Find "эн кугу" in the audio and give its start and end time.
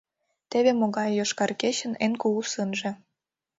2.05-2.41